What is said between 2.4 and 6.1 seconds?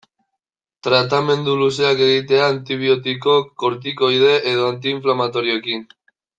antibiotiko, kortikoide edo anti-inflamatorioekin.